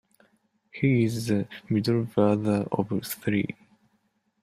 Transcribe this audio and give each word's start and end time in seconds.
He 0.71 1.03
is 1.03 1.27
the 1.27 1.47
middle 1.69 2.05
brother 2.05 2.67
of 2.71 2.89
three. 3.05 3.55